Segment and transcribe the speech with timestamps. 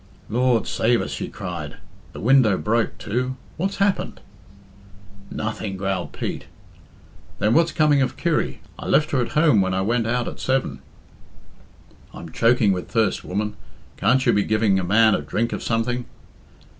[0.29, 1.77] "Lord save us!" she cried.
[2.13, 3.35] "The window broke, too.
[3.55, 4.19] What's happened?"
[5.29, 6.45] "Nothing," growled Pete.
[7.37, 8.61] "Then what's coming of Kirry?
[8.79, 10.79] I left her at home when I went out at seven.".
[12.15, 13.57] "I'm choking with thirst, woman.
[13.95, 16.05] Can't you be giving a man a drink of something?"